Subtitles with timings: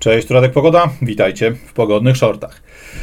[0.00, 2.62] Cześć, tu Radek Pogoda, witajcie w pogodnych shortach.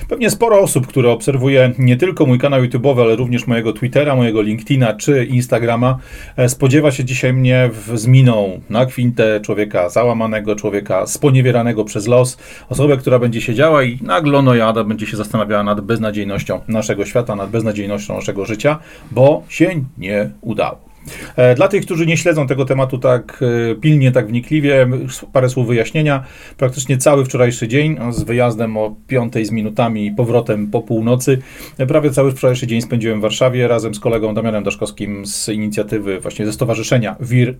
[0.09, 4.41] Pewnie sporo osób, które obserwuje nie tylko mój kanał YouTube'owy, ale również mojego Twittera, mojego
[4.41, 5.99] LinkedIna czy Instagrama,
[6.37, 12.07] e, spodziewa się dzisiaj mnie w, z miną na kwintę człowieka załamanego, człowieka sponiewieranego przez
[12.07, 12.37] los,
[12.69, 17.35] osobę, która będzie siedziała i nagle no jada będzie się zastanawiała nad beznadziejnością naszego świata,
[17.35, 18.79] nad beznadziejnością naszego życia,
[19.11, 20.96] bo się nie udało.
[21.35, 24.89] E, dla tych, którzy nie śledzą tego tematu tak e, pilnie, tak wnikliwie,
[25.33, 26.23] parę słów wyjaśnienia.
[26.57, 31.37] Praktycznie cały wczorajszy dzień z wyjazdem o 5 z minutami i powrotem po północy.
[31.77, 36.19] E, prawie cały wczorajszy dzień spędziłem w Warszawie razem z kolegą Damianem Daszkowskim z inicjatywy
[36.19, 37.55] właśnie ze Stowarzyszenia WIR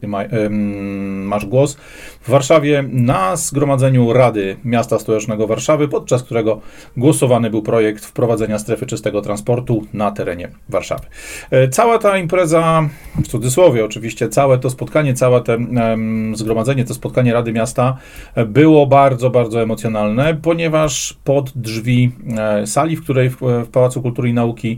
[0.50, 1.78] Masz Głos
[2.22, 6.62] w Warszawie na zgromadzeniu Rady Miasta Stołecznego Warszawy, podczas którego
[6.98, 11.06] głosowany był projekt wprowadzenia strefy czystego transportu na terenie Warszawy.
[11.72, 12.90] Cała ta impreza,
[13.38, 15.58] cudzysłowie oczywiście, całe to spotkanie, całe to
[16.34, 17.98] zgromadzenie, to spotkanie Rady Miasta
[18.48, 23.38] było bardzo, bardzo emocjonalne, ponieważ pod drzwi e, sali, w której w,
[23.72, 24.78] Pałacu Kultury i Nauki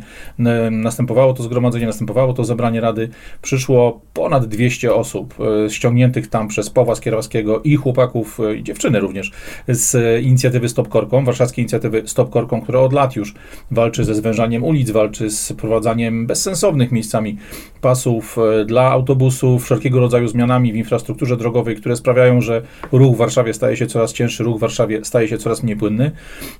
[0.71, 3.09] następowało to zgromadzenie, następowało to zebranie Rady,
[3.41, 8.99] przyszło ponad 200 osób e, ściągniętych tam przez Pawła Skierowskiego i chłopaków, e, i dziewczyny
[8.99, 9.31] również,
[9.67, 13.33] z inicjatywy Stop Korką, warszawskiej inicjatywy Stop Korką, która od lat już
[13.71, 17.37] walczy ze zwężaniem ulic, walczy z prowadzaniem bezsensownych miejscami
[17.81, 23.53] pasów dla autobusów, wszelkiego rodzaju zmianami w infrastrukturze drogowej, które sprawiają, że ruch w Warszawie
[23.53, 26.11] staje się coraz cięższy, ruch w Warszawie staje się coraz mniej płynny.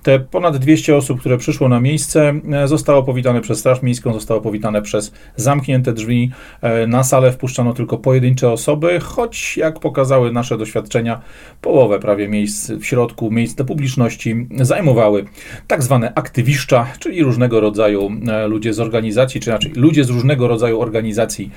[0.04, 4.42] Te ponad 200 osób, które przyszło na miejsce, e, zostało powitane przez Straż Miejską, zostało
[4.42, 6.32] powitane przez zamknięte drzwi.
[6.62, 11.22] E, na salę wpuszczano tylko pojedyncze osoby, choć jak pokazały nasze doświadczenia,
[11.62, 15.26] połowę prawie miejsc w środku, miejsc dla publiczności zajmowały
[15.68, 20.48] tak zwane aktywiszcza, czyli różnego rodzaju e, ludzie z organizacji, czy raczej ludzie z różnego
[20.48, 21.52] rodzaju organizacji E,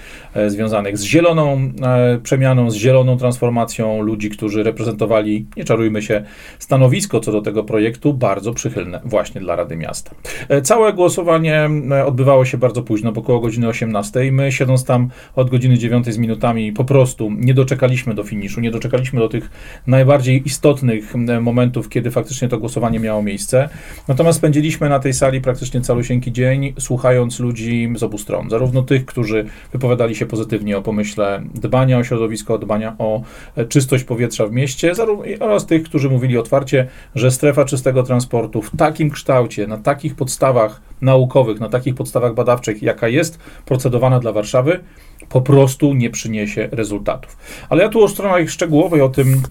[0.47, 6.25] związanych z zieloną e, przemianą, z zieloną transformacją, ludzi, którzy reprezentowali, nie czarujmy się,
[6.59, 10.11] stanowisko co do tego projektu, bardzo przychylne właśnie dla Rady Miasta.
[10.49, 11.71] E, całe głosowanie
[12.07, 14.33] odbywało się bardzo późno, około godziny 18.
[14.33, 18.71] My siedząc tam od godziny 9 z minutami po prostu nie doczekaliśmy do finiszu, nie
[18.71, 19.51] doczekaliśmy do tych
[19.87, 23.69] najbardziej istotnych momentów, kiedy faktycznie to głosowanie miało miejsce.
[24.09, 29.07] Natomiast spędziliśmy na tej sali praktycznie calusieńki dzień, słuchając ludzi z obu stron, zarówno tych,
[29.07, 33.23] którzy wypowiadali wypowiadali się pozytywnie o pomyśle dbania o środowisko, dbania o
[33.57, 34.93] e, czystość powietrza w mieście,
[35.41, 40.81] oraz tych, którzy mówili otwarcie, że strefa czystego transportu w takim kształcie, na takich podstawach
[41.01, 44.81] naukowych, na takich podstawach badawczych, jaka jest procedowana dla Warszawy,
[45.29, 47.37] po prostu nie przyniesie rezultatów.
[47.69, 49.43] Ale ja tu o stronach szczegółowej o tym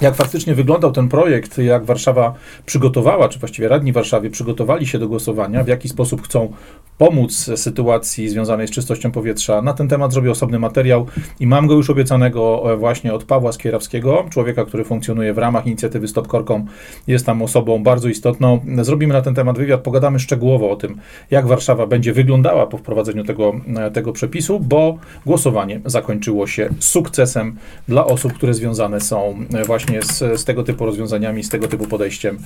[0.00, 2.34] jak faktycznie wyglądał ten projekt, jak Warszawa
[2.66, 6.52] przygotowała, czy właściwie radni Warszawie przygotowali się do głosowania, w jaki sposób chcą
[6.98, 9.62] pomóc sytuacji związanej z czystością powietrza.
[9.62, 11.06] Na ten temat zrobię osobny materiał
[11.40, 15.66] i mam go już obiecanego e, właśnie od Pawła Skierawskiego, człowieka, który funkcjonuje w ramach
[15.66, 16.66] inicjatywy Stop Korką.
[17.06, 18.60] Jest tam osobą bardzo istotną.
[18.82, 20.98] Zrobimy na ten temat wywiad, pogadamy szczegółowo o tym,
[21.30, 27.56] jak Warszawa będzie wyglądała po wprowadzeniu tego, e, tego przepisu, bo głosowanie zakończyło się sukcesem
[27.88, 29.64] dla osób, które związane są e,
[29.98, 32.38] właśnie z, z tego typu rozwiązaniami, z tego typu podejściem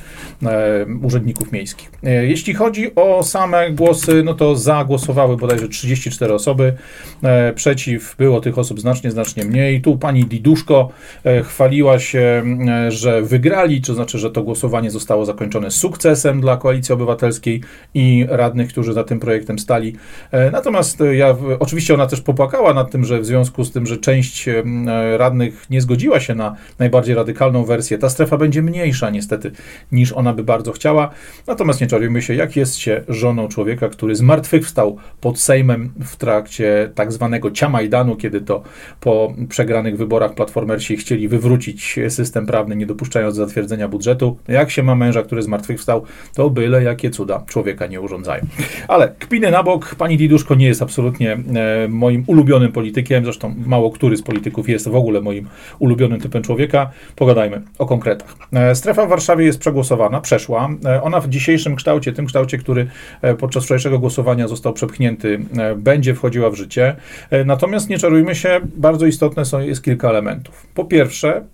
[0.43, 1.91] e, urzędników miejskich.
[2.03, 6.73] E, jeśli chodzi o same głosy, no to to za głosowały bodajże 34 osoby,
[7.23, 9.83] e, przeciw było tych osób znacznie, znacznie mniej.
[9.83, 10.91] Tu pani Diduszko
[11.45, 12.43] chwaliła się,
[12.89, 17.61] że wygrali, to znaczy, że to głosowanie zostało zakończone sukcesem dla Koalicji Obywatelskiej
[17.95, 19.97] i radnych, którzy za tym projektem stali.
[20.53, 24.49] Natomiast ja, oczywiście ona też popłakała nad tym, że w związku z tym, że część
[25.17, 29.51] radnych nie zgodziła się na najbardziej radykalną wersję, ta strefa będzie mniejsza niestety
[29.93, 31.11] niż ona by bardzo chciała.
[31.47, 36.91] Natomiast nie czarujmy się, jak jest się żoną człowieka, który zmartwychwstał pod Sejmem w trakcie
[36.95, 38.63] tak zwanego ciamajdanu, kiedy to
[39.01, 44.39] po przegranych wyborach platformersi chcieli wywrócić system prawny, nie dopuszczając zatwierdzenia budżetu.
[44.49, 48.45] Jak się ma męża, który zmartwychwstał, to byle jakie cuda człowieka nie urządzają.
[48.89, 53.91] Ale kpiny na bok, pani Diduszko nie jest absolutnie e, moim ulubionym politykiem, zresztą mało
[53.91, 55.49] który z polityków jest w ogóle moim
[55.79, 56.91] ulubionym typem człowieka.
[57.25, 58.37] Pogadajmy o konkretach.
[58.53, 60.69] E, strefa w Warszawie jest przegłosowana, przeszła.
[60.85, 62.87] E, ona w dzisiejszym kształcie, tym kształcie, który
[63.39, 66.97] podczas wczorajszego głosowania został przepchnięty, e, będzie wchodziła w życie.
[67.31, 70.67] E, natomiast nie czarujmy się, bardzo istotne są, jest kilka elementów.
[70.75, 71.45] Po pierwsze,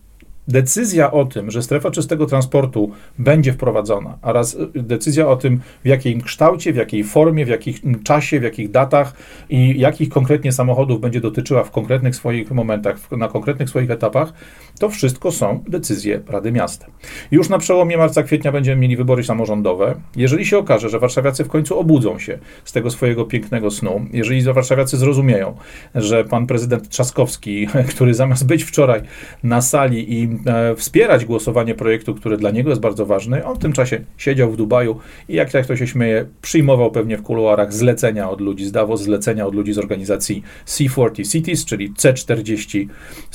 [0.51, 5.89] decyzja o tym, że strefa czystego transportu będzie wprowadzona, oraz y, decyzja o tym, w
[5.89, 9.13] jakim kształcie, w jakiej formie, w jakim czasie, w jakich datach
[9.51, 14.33] i jakich konkretnie samochodów będzie dotyczyła w konkretnych swoich momentach, na konkretnych swoich etapach,
[14.79, 16.87] to wszystko są decyzje Rady Miasta.
[17.31, 19.95] Już na przełomie marca-kwietnia będziemy mieli wybory samorządowe.
[20.17, 24.43] Jeżeli się okaże, że warszawiacy w końcu obudzą się z tego swojego pięknego snu, jeżeli
[24.43, 25.57] warszawiacy zrozumieją,
[25.95, 29.03] że pan prezydent Trzaskowski, który zamiast być wczoraj
[29.43, 30.29] na sali i
[30.77, 33.45] wspierać głosowanie projektu, który dla niego jest bardzo ważny.
[33.45, 34.99] On w tym czasie siedział w Dubaju
[35.29, 39.03] i jak, jak to się śmieje, przyjmował pewnie w kuluarach zlecenia od ludzi z Davos,
[39.03, 42.87] zlecenia od ludzi z organizacji C40 Cities, czyli C40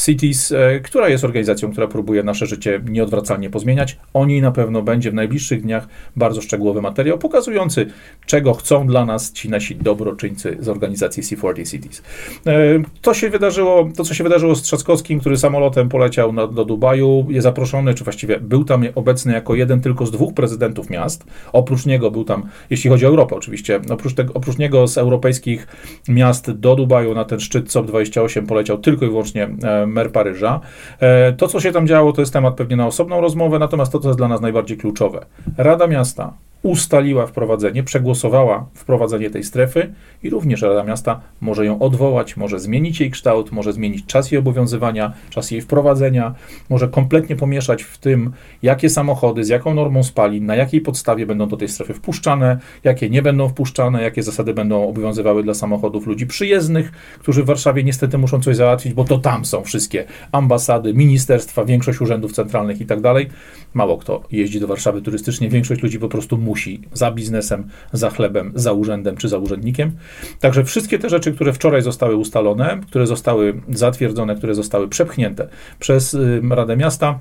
[0.05, 3.97] Cities, e, która jest organizacją, która próbuje nasze życie nieodwracalnie pozmieniać.
[4.13, 7.85] O niej na pewno będzie w najbliższych dniach bardzo szczegółowy materiał pokazujący,
[8.25, 12.01] czego chcą dla nas ci nasi dobroczyńcy z organizacji C40 Cities.
[12.47, 12.53] E,
[13.01, 16.84] to się wydarzyło, to co się wydarzyło z Trzaskowskim, który samolotem poleciał na, do Dubaju,
[17.29, 21.25] jest zaproszony, czy właściwie był tam obecny jako jeden tylko z dwóch prezydentów miast.
[21.53, 25.67] Oprócz niego był tam, jeśli chodzi o Europę oczywiście, oprócz, tego, oprócz niego z europejskich
[26.07, 30.59] miast do Dubaju na ten szczyt COP28 poleciał tylko i wyłącznie e, mer Paryża.
[30.99, 33.99] E, to, co się tam działo, to jest temat pewnie na osobną rozmowę, natomiast to,
[33.99, 35.25] co jest dla nas najbardziej kluczowe.
[35.57, 36.33] Rada Miasta
[36.65, 42.99] ustaliła wprowadzenie, przegłosowała wprowadzenie tej strefy i również Rada Miasta może ją odwołać, może zmienić
[42.99, 46.35] jej kształt, może zmienić czas jej obowiązywania, czas jej wprowadzenia,
[46.69, 48.31] może kompletnie pomieszać w tym,
[48.61, 53.09] jakie samochody, z jaką normą spalin, na jakiej podstawie będą do tej strefy wpuszczane, jakie
[53.09, 58.17] nie będą wpuszczane, jakie zasady będą obowiązywały dla samochodów ludzi przyjezdnych, którzy w Warszawie niestety
[58.17, 63.01] muszą coś załatwić, bo to tam są wszystkie ambasady, ministerstwa, większość urzędów centralnych i tak
[63.01, 63.29] dalej.
[63.73, 68.09] Mało kto jeździ do Warszawy turystycznie, większość ludzi po prostu musi musi za biznesem, za
[68.09, 69.91] chlebem, za urzędem czy za urzędnikiem.
[70.39, 75.47] Także wszystkie te rzeczy, które wczoraj zostały ustalone, które zostały zatwierdzone, które zostały przepchnięte
[75.79, 76.17] przez
[76.49, 77.19] Radę Miasta,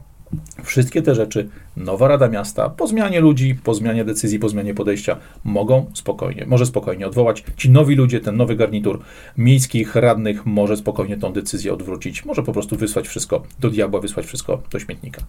[0.64, 5.16] Wszystkie te rzeczy nowa Rada Miasta po zmianie ludzi, po zmianie decyzji, po zmianie podejścia
[5.44, 7.44] mogą spokojnie, może spokojnie odwołać.
[7.56, 9.00] Ci nowi ludzie, ten nowy garnitur
[9.38, 14.26] miejskich radnych może spokojnie tą decyzję odwrócić, może po prostu wysłać wszystko do diabła, wysłać
[14.26, 15.22] wszystko do śmietnika.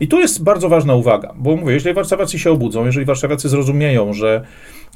[0.00, 4.12] I tu jest bardzo ważna uwaga, bo mówię, jeżeli warszawiacy się obudzą, jeżeli warszawiacy zrozumieją,
[4.12, 4.44] że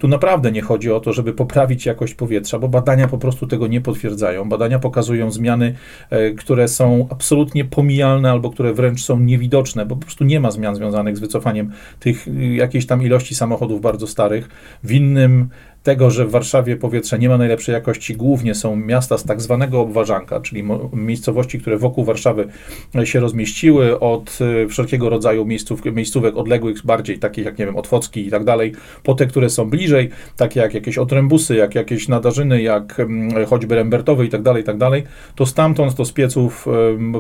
[0.00, 3.67] tu naprawdę nie chodzi o to, żeby poprawić jakość powietrza, bo badania po prostu tego
[3.67, 4.49] nie potwierdzają.
[4.49, 5.75] Badania pokazują zmiany,
[6.11, 10.50] e, które są absolutnie pomijalne albo które wręcz są niewidoczne, bo po prostu nie ma
[10.50, 14.48] zmian związanych z wycofaniem tych y, jakiejś tam ilości samochodów bardzo starych.
[14.82, 15.48] W innym
[15.87, 19.81] tego, że w Warszawie powietrze nie ma najlepszej jakości, głównie są miasta z tak zwanego
[19.81, 22.49] obważanka, czyli miejscowości, które wokół Warszawy
[22.94, 27.77] e, się rozmieściły, od e, wszelkiego rodzaju miejsców, miejscówek odległych, bardziej takich jak, nie wiem,
[27.77, 28.73] Otwocki i tak dalej,
[29.03, 33.03] po te, które są bliżej, takie jak jakieś otrębusy, jak jakieś nadarzyny, jak
[33.49, 35.03] choćby Rembertowy i tak dalej, i tak dalej,
[35.35, 36.67] to stamtąd, to z pieców,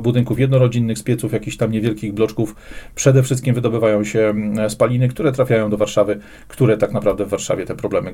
[0.02, 2.54] budynków jednorodzinnych, z pieców jakichś tam niewielkich bloczków,
[2.94, 4.34] przede wszystkim wydobywają się
[4.68, 8.12] spaliny, które trafiają do Warszawy, które tak naprawdę w Warszawie te problemy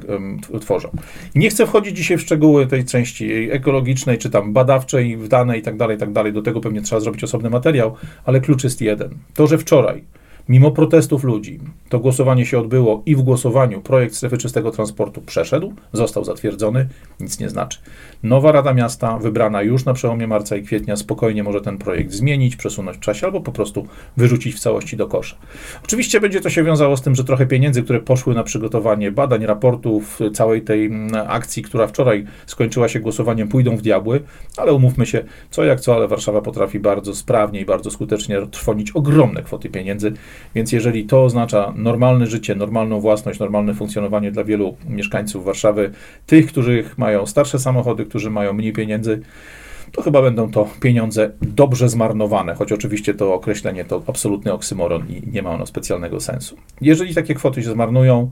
[0.60, 0.88] tworzą.
[1.34, 5.62] Nie chcę wchodzić dzisiaj w szczegóły tej części ekologicznej, czy tam badawczej, w dane i
[5.62, 6.32] tak dalej, tak dalej.
[6.32, 7.94] Do tego pewnie trzeba zrobić osobny materiał,
[8.24, 9.10] ale klucz jest jeden.
[9.34, 10.02] To, że wczoraj
[10.48, 15.74] Mimo protestów ludzi, to głosowanie się odbyło i w głosowaniu projekt strefy czystego transportu przeszedł,
[15.92, 16.88] został zatwierdzony,
[17.20, 17.78] nic nie znaczy.
[18.22, 22.56] Nowa Rada Miasta, wybrana już na przełomie marca i kwietnia, spokojnie może ten projekt zmienić,
[22.56, 23.86] przesunąć w czasie albo po prostu
[24.16, 25.36] wyrzucić w całości do kosza.
[25.84, 29.46] Oczywiście będzie to się wiązało z tym, że trochę pieniędzy, które poszły na przygotowanie badań,
[29.46, 34.20] raportów, całej tej mm, akcji, która wczoraj skończyła się głosowaniem, pójdą w diabły,
[34.56, 38.90] ale umówmy się, co jak co, ale Warszawa potrafi bardzo sprawnie i bardzo skutecznie trwonić
[38.90, 40.12] ogromne kwoty pieniędzy
[40.54, 45.90] więc jeżeli to oznacza normalne życie, normalną własność, normalne funkcjonowanie dla wielu mieszkańców Warszawy,
[46.26, 49.22] tych, którzy mają starsze samochody, którzy mają mniej pieniędzy,
[49.92, 55.22] to chyba będą to pieniądze dobrze zmarnowane, choć oczywiście to określenie to absolutny oksymoron i
[55.32, 56.56] nie ma ono specjalnego sensu.
[56.80, 58.30] Jeżeli takie kwoty się zmarnują,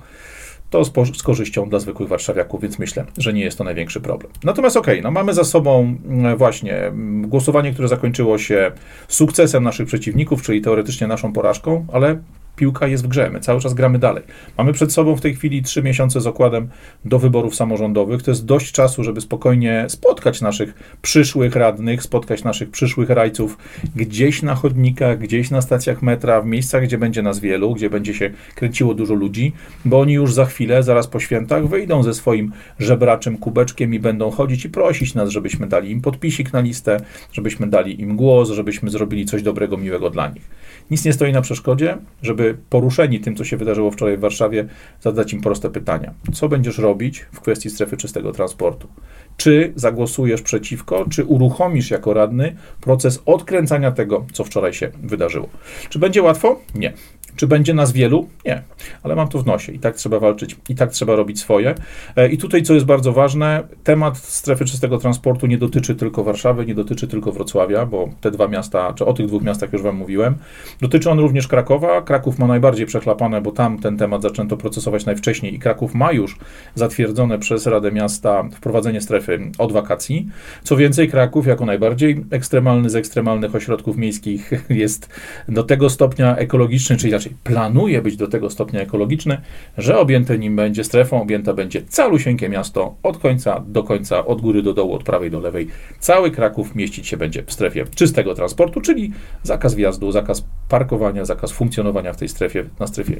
[0.70, 4.32] to z, z, korzyścią dla zwykłych warszawiaków, więc myślę, że nie jest to największy problem.
[4.44, 8.72] Natomiast okej, okay, no mamy za sobą mm, właśnie mm, głosowanie, które zakończyło się
[9.08, 12.18] sukcesem naszych przeciwników, czyli teoretycznie naszą porażką, ale
[12.56, 14.22] piłka jest w grze, my cały czas gramy dalej.
[14.58, 16.68] Mamy przed sobą w tej chwili trzy miesiące z okładem
[17.04, 18.22] do wyborów samorządowych.
[18.22, 23.58] To jest dość czasu, żeby spokojnie spotkać naszych przyszłych radnych, spotkać naszych przyszłych rajców
[23.96, 28.14] gdzieś na chodnikach, gdzieś na stacjach metra, w miejscach, gdzie będzie nas wielu, gdzie będzie
[28.14, 29.52] się kręciło dużo ludzi,
[29.84, 34.30] bo oni już za chwilę, zaraz po świętach, wyjdą ze swoim żebraczym kubeczkiem i będą
[34.30, 37.00] chodzić i prosić nas, żebyśmy dali im podpisik na listę,
[37.32, 40.50] żebyśmy dali im głos, żebyśmy zrobili coś dobrego, miłego dla nich.
[40.90, 42.39] Nic nie stoi na przeszkodzie, żeby
[42.70, 44.66] poruszeni tym, co się wydarzyło wczoraj w Warszawie,
[45.00, 46.14] zadać im proste pytania.
[46.32, 48.88] Co będziesz robić w kwestii strefy czystego transportu?
[49.36, 55.48] Czy zagłosujesz przeciwko, czy uruchomisz jako radny proces odkręcania tego, co wczoraj się wydarzyło?
[55.88, 56.60] Czy będzie łatwo?
[56.74, 56.92] Nie.
[57.36, 58.28] Czy będzie nas wielu?
[58.44, 58.62] Nie,
[59.02, 61.74] ale mam to w nosie i tak trzeba walczyć, i tak trzeba robić swoje.
[62.16, 66.66] E, I tutaj, co jest bardzo ważne, temat strefy czystego transportu nie dotyczy tylko Warszawy,
[66.66, 69.96] nie dotyczy tylko Wrocławia, bo te dwa miasta, czy o tych dwóch miastach już Wam
[69.96, 70.34] mówiłem.
[70.80, 72.02] Dotyczy on również Krakowa.
[72.02, 76.38] Kraków ma najbardziej przechlapane, bo tam ten temat zaczęto procesować najwcześniej i Kraków ma już
[76.74, 80.28] zatwierdzone przez Radę Miasta wprowadzenie strefy od wakacji.
[80.62, 85.08] Co więcej, Kraków jako najbardziej ekstremalny z ekstremalnych ośrodków miejskich jest
[85.48, 87.12] do tego stopnia ekologiczny, czyli
[87.44, 89.40] planuje być do tego stopnia ekologiczny,
[89.78, 94.62] że objęte nim będzie strefą, objęta będzie calusieńkie miasto od końca do końca, od góry
[94.62, 95.68] do dołu, od prawej do lewej.
[95.98, 99.12] Cały Kraków mieścić się będzie w strefie czystego transportu, czyli
[99.42, 103.16] zakaz wjazdu, zakaz parkowania, zakaz funkcjonowania w tej strefie, na strefie,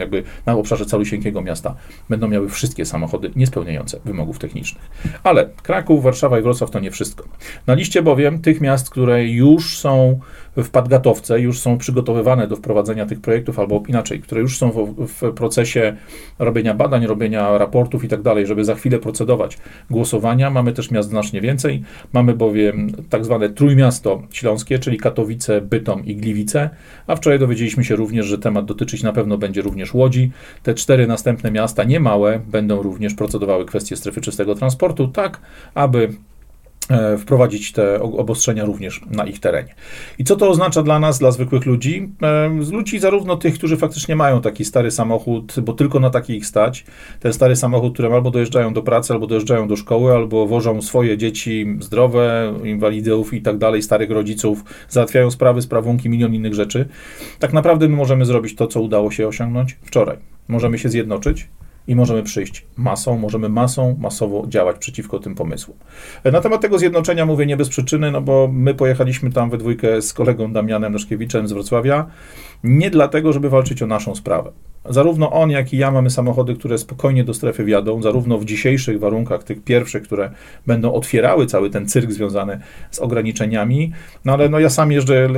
[0.00, 1.74] jakby na obszarze calusieńkiego miasta
[2.08, 4.90] będą miały wszystkie samochody niespełniające wymogów technicznych.
[5.22, 7.24] Ale Kraków, Warszawa i Wrocław to nie wszystko.
[7.66, 10.20] Na liście bowiem tych miast, które już są
[10.56, 15.06] w Padgatowce, już są przygotowywane do wprowadzenia tych projektów, albo inaczej, które już są w,
[15.06, 15.96] w procesie
[16.38, 19.58] robienia badań, robienia raportów i tak dalej, żeby za chwilę procedować
[19.90, 20.50] głosowania.
[20.50, 21.82] Mamy też miast znacznie więcej.
[22.12, 26.70] Mamy bowiem tak zwane trójmiasto śląskie, czyli Katowice, Bytom i Gliwice,
[27.06, 30.30] a wczoraj dowiedzieliśmy się również, że temat dotyczyć na pewno będzie również Łodzi.
[30.62, 35.40] Te cztery następne miasta, niemałe, będą również procedowały kwestie strefy czystego transportu, tak
[35.74, 36.08] aby
[37.18, 39.74] wprowadzić te obostrzenia również na ich terenie.
[40.18, 42.08] I co to oznacza dla nas, dla zwykłych ludzi?
[42.22, 46.46] E, ludzi zarówno tych, którzy faktycznie mają taki stary samochód, bo tylko na taki ich
[46.46, 46.84] stać,
[47.20, 51.18] ten stary samochód, którym albo dojeżdżają do pracy, albo dojeżdżają do szkoły, albo wożą swoje
[51.18, 56.88] dzieci zdrowe, inwalidów i tak dalej, starych rodziców, załatwiają sprawy, sprawunki, milion innych rzeczy.
[57.38, 60.16] Tak naprawdę my możemy zrobić to, co udało się osiągnąć wczoraj.
[60.48, 61.48] Możemy się zjednoczyć,
[61.88, 65.76] i możemy przyjść masą, możemy masą, masowo działać przeciwko tym pomysłom.
[66.24, 70.02] Na temat tego zjednoczenia mówię nie bez przyczyny, no bo my pojechaliśmy tam we dwójkę
[70.02, 72.06] z kolegą Damianem Leszkiewiczem z Wrocławia,
[72.64, 74.52] nie dlatego, żeby walczyć o naszą sprawę.
[74.84, 79.00] Zarówno on, jak i ja mamy samochody, które spokojnie do strefy wjadą, zarówno w dzisiejszych
[79.00, 80.30] warunkach, tych pierwszych, które
[80.66, 82.60] będą otwierały cały ten cyrk związany
[82.90, 83.92] z ograniczeniami.
[84.24, 85.28] No ale no ja sam jeżdżę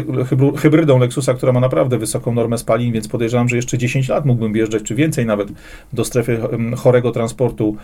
[0.57, 4.53] hybrydą Lexusa, która ma naprawdę wysoką normę spalin, więc podejrzewam, że jeszcze 10 lat mógłbym
[4.53, 5.49] wjeżdżać, czy więcej nawet,
[5.93, 6.41] do strefy
[6.77, 7.77] chorego transportu,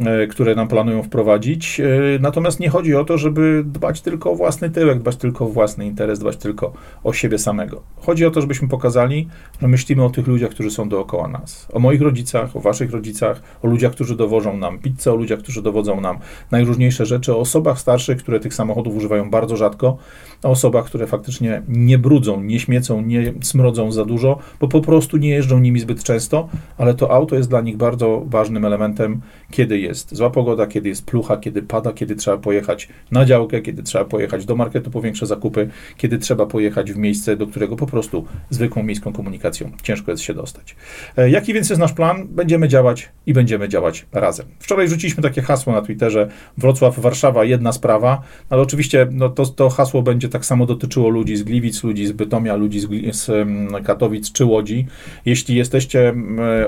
[0.00, 1.80] e, które nam planują wprowadzić.
[1.80, 1.86] E,
[2.20, 5.86] natomiast nie chodzi o to, żeby dbać tylko o własny tyłek, dbać tylko o własny
[5.86, 6.72] interes, dbać tylko
[7.04, 7.82] o siebie samego.
[7.96, 9.28] Chodzi o to, żebyśmy pokazali,
[9.62, 11.66] że myślimy o tych ludziach, którzy są do dookoła nas.
[11.72, 15.62] O moich rodzicach, o waszych rodzicach, o ludziach, którzy dowożą nam pizzę, o ludziach, którzy
[15.62, 16.18] dowodzą nam
[16.50, 19.96] najróżniejsze rzeczy, o osobach starszych, które tych samochodów używają bardzo rzadko,
[20.44, 25.16] o osobach, które faktycznie nie brudzą, nie śmiecą, nie smrodzą za dużo, bo po prostu
[25.16, 26.48] nie jeżdżą nimi zbyt często,
[26.78, 29.20] ale to auto jest dla nich bardzo ważnym elementem,
[29.50, 33.82] kiedy jest zła pogoda, kiedy jest plucha, kiedy pada, kiedy trzeba pojechać na działkę, kiedy
[33.82, 37.86] trzeba pojechać do marketu po większe zakupy, kiedy trzeba pojechać w miejsce, do którego po
[37.86, 40.76] prostu zwykłą miejską komunikacją ciężko jest się dostać.
[41.16, 42.26] E, jaki więc jest nasz plan?
[42.28, 44.46] Będziemy działać i będziemy działać razem.
[44.58, 49.70] Wczoraj rzuciliśmy takie hasło na Twitterze Wrocław, Warszawa, jedna sprawa, ale oczywiście no, to, to
[49.70, 53.30] hasło będzie tak samo dotyczyło ludzi z Gliwic, ludzi z Bytomia, ludzi z, z
[53.84, 54.86] Katowic czy Łodzi.
[55.26, 56.14] Jeśli jesteście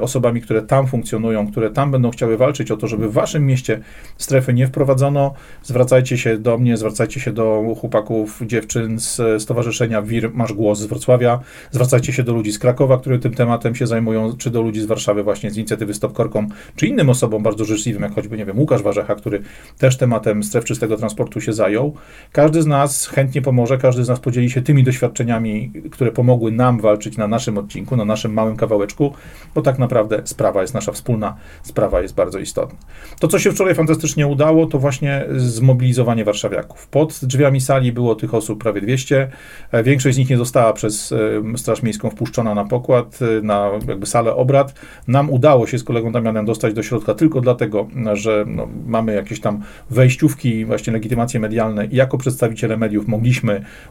[0.01, 3.81] osobami, które tam funkcjonują, które tam będą chciały walczyć o to, żeby w waszym mieście
[4.19, 10.31] strefy nie wprowadzono, zwracajcie się do mnie, zwracajcie się do chłopaków, dziewczyn z Stowarzyszenia WIR
[10.35, 14.37] Masz Głos z Wrocławia, zwracajcie się do ludzi z Krakowa, które tym tematem się zajmują,
[14.37, 18.03] czy do ludzi z Warszawy właśnie z inicjatywy Stop Korką, czy innym osobom bardzo życzliwym,
[18.03, 19.43] jak choćby, nie wiem, Łukasz Warzecha, który
[19.79, 21.95] też tematem stref czystego transportu się zajął.
[22.33, 26.81] Każdy z nas chętnie pomoże, każdy z nas podzieli się tymi doświadczeniami, które pomogły nam
[26.81, 29.13] walczyć na naszym odcinku, na naszym małym kawałeczku,
[29.55, 32.79] bo tak naprawdę sprawa jest nasza wspólna, sprawa jest bardzo istotna.
[33.21, 36.89] To, co się wczoraj fantastycznie udało, to właśnie zmobilizowanie warszawiaków.
[36.89, 39.29] Pod drzwiami sali było tych osób prawie 200.
[39.73, 41.15] E, większość z nich nie została przez
[41.57, 44.75] Straż Miejską wpuszczona na pokład, e, na jakby salę obrad.
[45.09, 49.41] Nam udało się z kolegą Damianem dostać do środka tylko dlatego, że no, mamy jakieś
[49.41, 53.36] tam wejściówki, właśnie legitymacje medialne i jako przedstawiciele mediów mogliśmy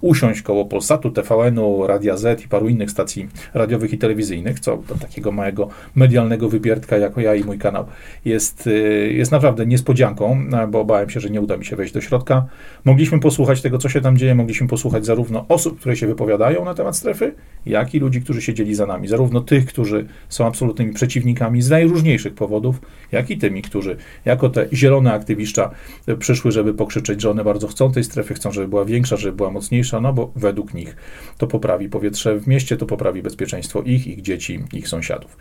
[0.02, 4.96] usiąść koło Polsatu, TVN-u, Radia Z i paru innych stacji radiowych i telewizyjnych, co do
[4.96, 7.86] takiego małego medialnego wypierdka, jako ja i mój kanał,
[8.25, 12.02] jest, y, jest naprawdę niespodzianką, bo bałem się, że nie uda mi się wejść do
[12.02, 12.46] środka.
[12.86, 16.74] Mogliśmy posłuchać tego, co się tam dzieje, mogliśmy posłuchać zarówno osób, które się wypowiadają na
[16.74, 17.34] temat strefy,
[17.66, 19.08] jak i ludzi, którzy siedzieli za nami.
[19.08, 24.68] Zarówno tych, którzy są absolutnymi przeciwnikami z najróżniejszych powodów, jak i tymi, którzy jako te
[24.74, 25.72] zielone aktywiszcza
[26.20, 29.51] przyszły, żeby pokrzyczeć, że one bardzo chcą tej strefy, chcą, żeby była większa, żeby była
[29.51, 30.96] mocniejsza, no bo według nich
[31.38, 35.38] to poprawi powietrze w mieście, to poprawi bezpieczeństwo ich, ich dzieci, ich sąsiadów.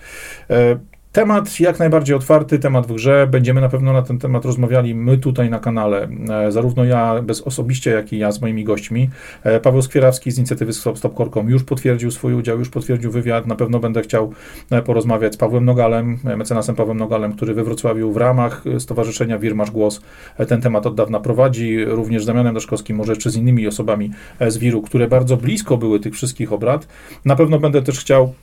[1.14, 3.26] Temat jak najbardziej otwarty, temat w grze.
[3.30, 7.40] Będziemy na pewno na ten temat rozmawiali my tutaj na kanale, e, zarówno ja bez
[7.40, 9.10] osobiście, jak i ja z moimi gośćmi.
[9.42, 13.46] E, Paweł Skwierawski z inicjatywy Stop, Korkom już potwierdził swój udział, już potwierdził wywiad.
[13.46, 14.32] Na pewno będę chciał
[14.70, 19.54] e, porozmawiać z Pawłem Nogalem, mecenasem Pawłem Nogalem, który we Wrocławiu w ramach Stowarzyszenia Wir
[19.54, 20.00] Masz Głos
[20.48, 24.10] ten temat od dawna prowadzi, również z Damianem Daszkowskim, może jeszcze z innymi osobami
[24.48, 26.88] z Wiru, które bardzo blisko były tych wszystkich obrad.
[27.24, 28.34] Na pewno będę też chciał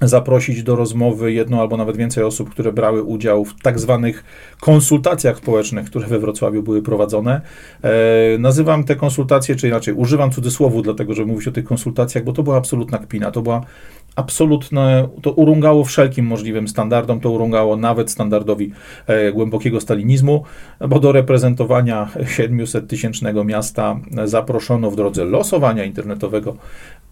[0.00, 4.24] zaprosić do rozmowy jedno albo nawet więcej osób, które brały udział w tak zwanych
[4.60, 7.40] konsultacjach społecznych, które we Wrocławiu były prowadzone.
[7.82, 7.90] E,
[8.38, 12.42] nazywam te konsultacje, czy inaczej, używam cudzysłowu, dlatego że mówić o tych konsultacjach, bo to
[12.42, 13.60] była absolutna kpina, to była
[14.16, 18.72] absolutne, to urągało wszelkim możliwym standardom, to urągało nawet standardowi
[19.06, 20.44] e, głębokiego stalinizmu,
[20.88, 26.56] bo do reprezentowania 700-tysięcznego miasta zaproszono w drodze losowania internetowego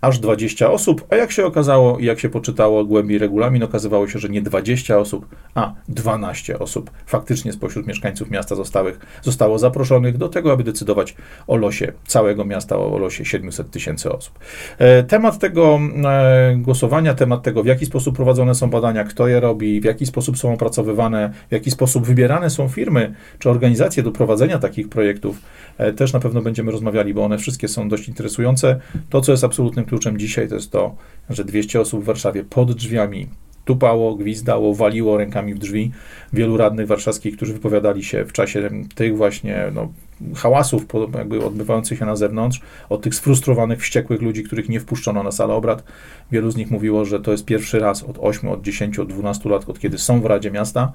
[0.00, 4.18] aż 20 osób, a jak się okazało i jak się poczytało głębiej regulamin, okazywało się,
[4.18, 10.28] że nie 20 osób, a 12 osób faktycznie spośród mieszkańców miasta zostałych, zostało zaproszonych do
[10.28, 14.38] tego, aby decydować o losie całego miasta, o losie 700 tysięcy osób.
[14.78, 19.40] E, temat tego e, głosowania, temat tego, w jaki sposób prowadzone są badania, kto je
[19.40, 24.12] robi, w jaki sposób są opracowywane, w jaki sposób wybierane są firmy czy organizacje do
[24.12, 25.40] prowadzenia takich projektów,
[25.78, 28.80] e, też na pewno będziemy rozmawiali, bo one wszystkie są dość interesujące.
[29.10, 30.96] To, co jest absolutnym kluczem dzisiaj to jest to,
[31.30, 33.28] że 200 osób w Warszawie pod drzwiami
[33.68, 35.92] tupało, gwizdało, waliło rękami w drzwi.
[36.32, 39.92] Wielu radnych warszawskich, którzy wypowiadali się w czasie tych właśnie no,
[40.34, 45.32] hałasów jakby odbywających się na zewnątrz, od tych sfrustrowanych, wściekłych ludzi, których nie wpuszczono na
[45.32, 45.84] salę obrad.
[46.32, 49.48] Wielu z nich mówiło, że to jest pierwszy raz od 8, od 10, od 12
[49.48, 50.92] lat, od kiedy są w Radzie Miasta,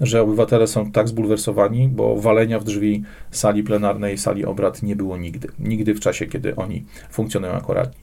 [0.00, 5.16] że obywatele są tak zbulwersowani, bo walenia w drzwi sali plenarnej, sali obrad nie było
[5.16, 5.48] nigdy.
[5.58, 8.00] Nigdy w czasie, kiedy oni funkcjonują jako radni.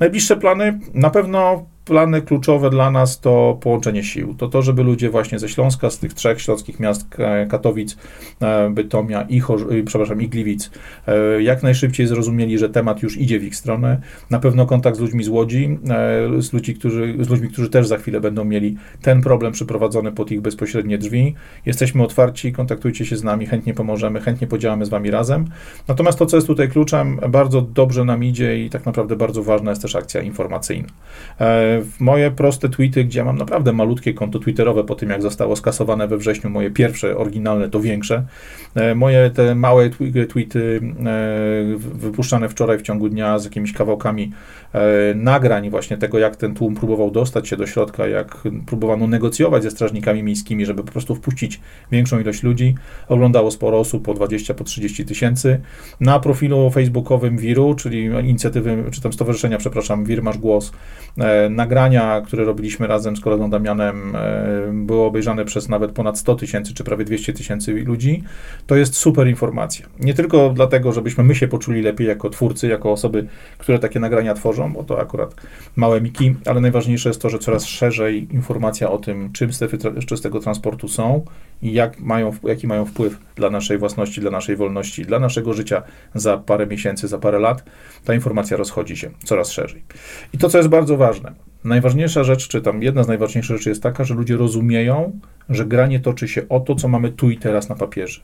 [0.00, 4.34] Najbliższe plany na pewno plany kluczowe dla nas to połączenie sił.
[4.34, 7.06] To to, żeby ludzie właśnie ze Śląska, z tych trzech śląskich miast,
[7.48, 7.96] Katowic,
[8.42, 10.70] e, Bytomia i, Chor- przepraszam, i Gliwic,
[11.06, 14.00] e, jak najszybciej zrozumieli, że temat już idzie w ich stronę.
[14.30, 15.78] Na pewno kontakt z ludźmi z Łodzi,
[16.38, 20.12] e, z, ludzi, którzy, z ludźmi, którzy też za chwilę będą mieli ten problem przyprowadzony
[20.12, 21.34] pod ich bezpośrednie drzwi.
[21.66, 25.44] Jesteśmy otwarci, kontaktujcie się z nami, chętnie pomożemy, chętnie podziałamy z wami razem.
[25.88, 29.70] Natomiast to, co jest tutaj kluczem, bardzo dobrze nam idzie i tak naprawdę bardzo ważna
[29.70, 30.88] jest też akcja informacyjna
[31.80, 36.08] w moje proste tweety, gdzie mam naprawdę malutkie konto twitterowe po tym, jak zostało skasowane
[36.08, 38.24] we wrześniu, moje pierwsze, oryginalne, to większe,
[38.74, 39.90] e, moje te małe
[40.28, 44.32] tweety e, wypuszczane wczoraj w ciągu dnia z jakimiś kawałkami
[44.72, 44.80] e,
[45.14, 49.70] nagrań właśnie tego, jak ten tłum próbował dostać się do środka, jak próbowano negocjować ze
[49.70, 51.60] strażnikami miejskimi, żeby po prostu wpuścić
[51.92, 52.74] większą ilość ludzi.
[53.08, 55.60] Oglądało sporo osób, po 20, po 30 tysięcy.
[56.00, 60.72] Na profilu facebookowym Wiru, czyli inicjatywy, czy tam stowarzyszenia, przepraszam, Wir Masz Głos,
[61.68, 64.16] nagrania, które robiliśmy razem z kolegą Damianem,
[64.72, 68.22] było obejrzane przez nawet ponad 100 tysięcy, czy prawie 200 tysięcy ludzi
[68.66, 69.86] to jest super informacja.
[70.00, 73.26] Nie tylko dlatego, żebyśmy my się poczuli lepiej jako twórcy, jako osoby,
[73.58, 75.34] które takie nagrania tworzą, bo to akurat
[75.76, 80.40] małe miki, ale najważniejsze jest to, że coraz szerzej informacja o tym, czym strefy czystego
[80.40, 81.24] transportu są
[81.62, 85.82] i jak mają, jaki mają wpływ dla naszej własności, dla naszej wolności, dla naszego życia
[86.14, 87.64] za parę miesięcy, za parę lat,
[88.04, 89.82] ta informacja rozchodzi się coraz szerzej.
[90.32, 91.32] I to, co jest bardzo ważne,
[91.64, 96.00] najważniejsza rzecz, czy tam jedna z najważniejszych rzeczy jest taka, że ludzie rozumieją, że granie
[96.00, 98.20] toczy się o to, co mamy tu i teraz na papierze.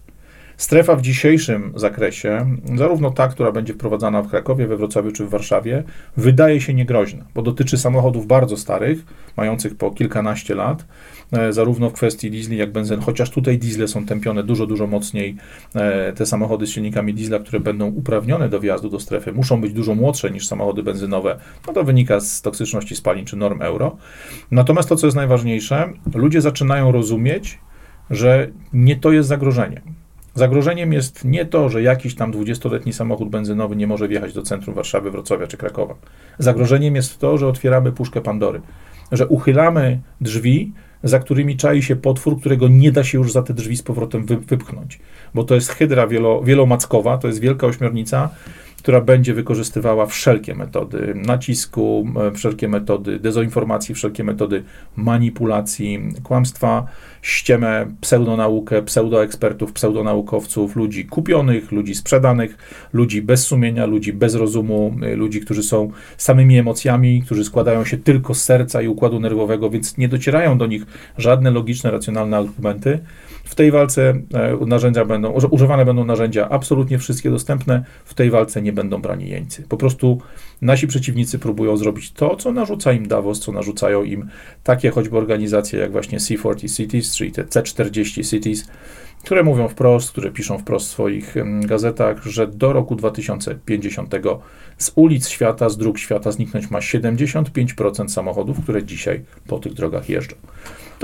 [0.57, 5.31] Strefa w dzisiejszym zakresie, zarówno ta, która będzie wprowadzana w Krakowie, we Wrocławiu czy w
[5.31, 5.83] Warszawie,
[6.17, 8.99] wydaje się niegroźna, bo dotyczy samochodów bardzo starych,
[9.37, 10.87] mających po kilkanaście lat,
[11.51, 15.37] zarówno w kwestii diesli jak benzyn, chociaż tutaj diesle są tępione dużo, dużo mocniej.
[15.75, 19.73] E, te samochody z silnikami diesla, które będą uprawnione do wjazdu do strefy, muszą być
[19.73, 21.39] dużo młodsze niż samochody benzynowe.
[21.67, 23.97] No to wynika z toksyczności spalin czy norm euro.
[24.51, 27.59] Natomiast to, co jest najważniejsze, ludzie zaczynają rozumieć,
[28.11, 29.83] że nie to jest zagrożenie.
[30.35, 34.75] Zagrożeniem jest nie to, że jakiś tam 20-letni samochód benzynowy nie może wjechać do centrum
[34.75, 35.95] Warszawy, Wrocławia czy Krakowa.
[36.39, 38.61] Zagrożeniem jest to, że otwieramy puszkę Pandory,
[39.13, 40.73] że uchylamy drzwi,
[41.05, 44.27] za którymi czai się potwór, którego nie da się już za te drzwi z powrotem
[44.27, 45.01] wypchnąć.
[45.35, 48.31] Bo to jest hydra wielo, wielomackowa, to jest wielka ośmiornica,
[48.85, 54.65] która będzie wykorzystywała wszelkie metody nacisku, wszelkie metody dezinformacji, wszelkie metody
[54.97, 56.87] manipulacji, kłamstwa
[57.23, 62.57] ściemę, pseudonaukę, pseudoekspertów, pseudonaukowców, ludzi kupionych, ludzi sprzedanych,
[62.93, 67.97] ludzi bez sumienia, ludzi bez rozumu, y, ludzi, którzy są samymi emocjami, którzy składają się
[67.97, 70.87] tylko z serca i układu nerwowego, więc nie docierają do nich
[71.19, 72.99] żadne logiczne, racjonalne argumenty.
[73.45, 78.63] W tej walce e, narzędzia będą, używane będą narzędzia absolutnie wszystkie dostępne, w tej walce
[78.63, 79.63] nie będą brani jeńcy.
[79.69, 80.21] Po prostu
[80.63, 84.29] nasi przeciwnicy próbują zrobić to, co narzuca im Davos, co narzucają im
[84.63, 88.69] takie choćby organizacje jak właśnie C40 Cities, czyli te C40 Cities,
[89.25, 94.15] które mówią wprost, które piszą wprost w swoich gazetach, że do roku 2050
[94.79, 100.09] z ulic świata, z dróg świata zniknąć ma 75% samochodów, które dzisiaj po tych drogach
[100.09, 100.37] jeżdżą.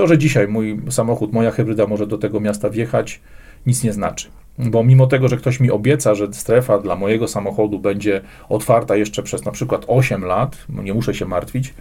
[0.01, 3.21] To, że dzisiaj mój samochód, moja hybryda może do tego miasta wjechać,
[3.65, 4.27] nic nie znaczy.
[4.57, 9.23] Bo mimo tego, że ktoś mi obieca, że strefa dla mojego samochodu będzie otwarta jeszcze
[9.23, 11.73] przez na przykład 8 lat, no nie muszę się martwić,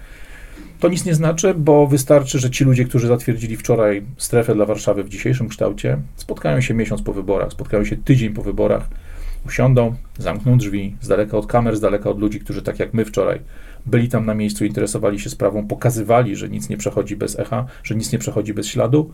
[0.80, 5.04] to nic nie znaczy, bo wystarczy, że ci ludzie, którzy zatwierdzili wczoraj strefę dla Warszawy
[5.04, 8.88] w dzisiejszym kształcie, spotkają się miesiąc po wyborach, spotkają się tydzień po wyborach,
[9.46, 13.04] usiądą, zamkną drzwi, z daleka od kamer, z daleka od ludzi, którzy tak jak my
[13.04, 13.40] wczoraj
[13.86, 17.94] byli tam na miejscu, interesowali się sprawą, pokazywali, że nic nie przechodzi bez echa, że
[17.94, 19.10] nic nie przechodzi bez śladu,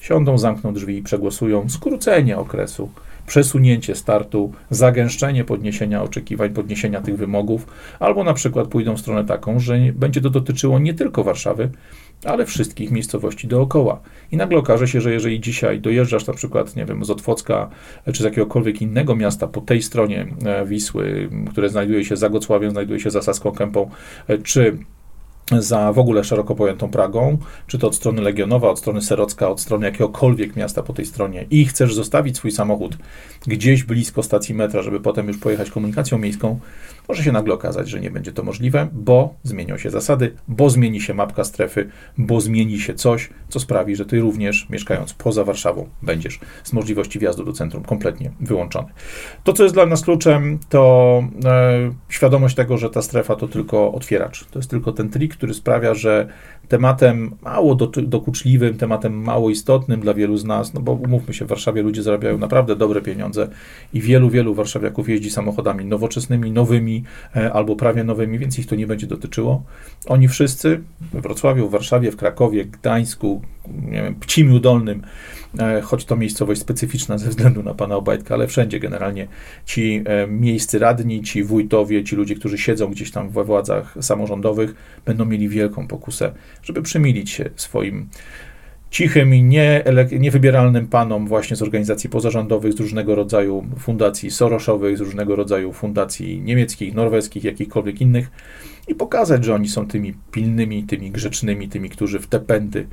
[0.00, 2.90] siądą, zamkną drzwi i przegłosują skrócenie okresu,
[3.26, 7.66] przesunięcie startu, zagęszczenie podniesienia oczekiwań, podniesienia tych wymogów,
[8.00, 11.70] albo na przykład pójdą w stronę taką, że będzie to dotyczyło nie tylko Warszawy,
[12.24, 14.00] ale wszystkich miejscowości dookoła.
[14.32, 17.70] I nagle okaże się, że jeżeli dzisiaj dojeżdżasz na przykład, nie wiem, z Otwocka
[18.12, 22.70] czy z jakiegokolwiek innego miasta po tej stronie e, Wisły, które znajduje się za Gocławiem,
[22.70, 23.90] znajduje się za Saską Kępą,
[24.28, 24.78] e, czy
[25.52, 29.60] za w ogóle szeroko pojętą Pragą, czy to od strony Legionowa, od strony Serocka, od
[29.60, 32.96] strony jakiegokolwiek miasta po tej stronie i chcesz zostawić swój samochód
[33.46, 36.60] gdzieś blisko stacji metra, żeby potem już pojechać komunikacją miejską,
[37.08, 41.00] może się nagle okazać, że nie będzie to możliwe, bo zmienią się zasady, bo zmieni
[41.00, 45.88] się mapka strefy, bo zmieni się coś, co sprawi, że ty również mieszkając poza Warszawą
[46.02, 48.88] będziesz z możliwości wjazdu do centrum kompletnie wyłączony.
[49.44, 53.92] To, co jest dla nas kluczem, to e, świadomość tego, że ta strefa to tylko
[53.92, 54.44] otwieracz.
[54.44, 56.28] To jest tylko ten trik, który sprawia, że
[56.68, 61.48] tematem mało dokuczliwym, tematem mało istotnym dla wielu z nas, no bo umówmy się, w
[61.48, 63.48] Warszawie ludzie zarabiają naprawdę dobre pieniądze
[63.92, 67.04] i wielu, wielu warszawiaków jeździ samochodami nowoczesnymi, nowymi
[67.36, 69.62] e, albo prawie nowymi, więc ich to nie będzie dotyczyło.
[70.06, 70.80] Oni wszyscy
[71.12, 75.02] we Wrocławiu, w Warszawie, w Krakowie, Gdańsku, nie wiem, Pcimiu Dolnym,
[75.58, 79.28] e, choć to miejscowość specyficzna ze względu na pana Obajtka, ale wszędzie generalnie
[79.66, 84.74] ci e, miejscy radni, ci wójtowie, ci ludzie, którzy siedzą gdzieś tam we władzach samorządowych,
[85.06, 86.32] będą mieli wielką pokusę,
[86.64, 88.08] żeby przemilić się swoim
[88.94, 89.84] cichym i nie,
[90.18, 96.40] niewybieralnym panom właśnie z organizacji pozarządowych, z różnego rodzaju fundacji soroszowych, z różnego rodzaju fundacji
[96.40, 98.30] niemieckich, norweskich, jakichkolwiek innych
[98.88, 102.86] i pokazać, że oni są tymi pilnymi, tymi grzecznymi, tymi, którzy w te pędy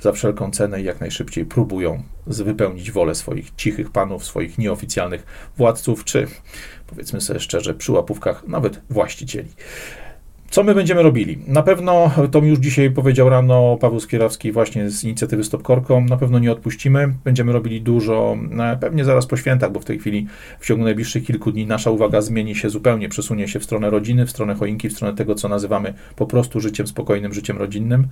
[0.00, 6.04] za wszelką cenę i jak najszybciej próbują wypełnić wolę swoich cichych panów, swoich nieoficjalnych władców,
[6.04, 6.26] czy
[6.86, 9.48] powiedzmy sobie szczerze, przy łapówkach nawet właścicieli.
[10.50, 11.38] Co my będziemy robili?
[11.46, 16.16] Na pewno, to już dzisiaj powiedział rano Paweł Skierawski właśnie z inicjatywy Stop Korką, na
[16.16, 17.14] pewno nie odpuścimy.
[17.24, 20.26] Będziemy robili dużo, e, pewnie zaraz po świętach, bo w tej chwili
[20.60, 24.26] w ciągu najbliższych kilku dni nasza uwaga zmieni się zupełnie, przesunie się w stronę rodziny,
[24.26, 28.08] w stronę choinki, w stronę tego, co nazywamy po prostu życiem spokojnym, życiem rodzinnym.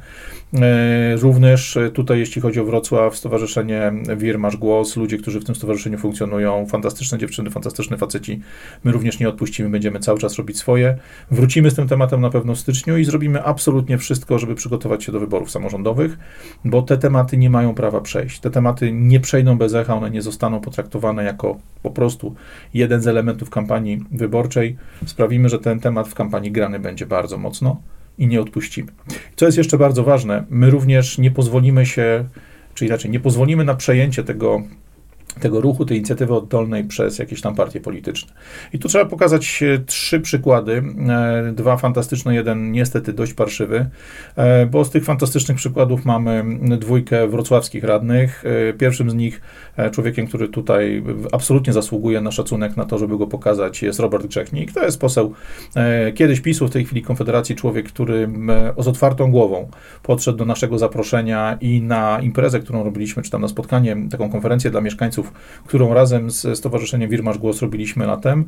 [0.54, 5.54] E, również tutaj, jeśli chodzi o Wrocław, Stowarzyszenie Wir Masz Głos, ludzie, którzy w tym
[5.54, 8.40] stowarzyszeniu funkcjonują, fantastyczne dziewczyny, fantastyczne faceci.
[8.84, 10.98] My również nie odpuścimy, będziemy cały czas robić swoje.
[11.30, 15.12] Wrócimy z tym tematem na pewno w styczniu i zrobimy absolutnie wszystko, żeby przygotować się
[15.12, 16.18] do wyborów samorządowych,
[16.64, 18.40] bo te tematy nie mają prawa przejść.
[18.40, 22.34] Te tematy nie przejdą bez echa, one nie zostaną potraktowane jako po prostu
[22.74, 24.76] jeden z elementów kampanii wyborczej.
[25.06, 27.80] Sprawimy, że ten temat w kampanii grany będzie bardzo mocno
[28.18, 28.92] i nie odpuścimy.
[29.36, 32.24] Co jest jeszcze bardzo ważne, my również nie pozwolimy się,
[32.74, 34.62] czy inaczej, nie pozwolimy na przejęcie tego
[35.40, 38.32] tego ruchu, tej inicjatywy oddolnej przez jakieś tam partie polityczne.
[38.72, 43.86] I tu trzeba pokazać e, trzy przykłady, e, dwa fantastyczne, jeden niestety dość parszywy,
[44.36, 46.44] e, bo z tych fantastycznych przykładów mamy
[46.78, 48.44] dwójkę wrocławskich radnych.
[48.78, 49.40] Pierwszym z nich,
[49.92, 54.72] człowiekiem, który tutaj absolutnie zasługuje na szacunek na to, żeby go pokazać, jest Robert Grzechnik.
[54.72, 55.34] To jest poseł
[56.14, 58.28] kiedyś PiSu, w tej chwili Konfederacji, człowiek, który
[58.78, 59.68] z otwartą głową
[60.02, 64.70] podszedł do naszego zaproszenia i na imprezę, którą robiliśmy, czy tam na spotkanie, taką konferencję
[64.70, 68.44] dla mieszkańców mieszkańców, którą razem z Stowarzyszeniem Wirmasz Głos robiliśmy latem,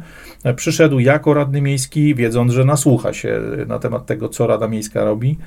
[0.57, 5.39] przyszedł jako radny miejski, wiedząc, że nasłucha się na temat tego, co Rada Miejska robi,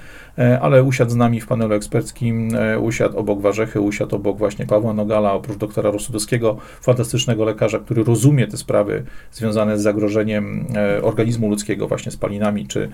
[0.62, 2.50] ale usiadł z nami w panelu eksperckim,
[2.82, 8.48] usiadł obok Warzechy, usiadł obok właśnie Pawła Nogala, oprócz doktora Rosudowskiego, fantastycznego lekarza, który rozumie
[8.48, 10.68] te sprawy związane z zagrożeniem
[11.02, 12.90] organizmu ludzkiego, właśnie spalinami, czy,